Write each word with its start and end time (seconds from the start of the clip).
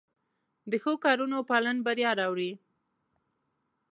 د 0.71 0.73
ښو 0.83 0.93
کارونو 1.05 1.37
پالن 1.49 1.77
بریا 1.85 2.11
راوړي. 2.19 2.51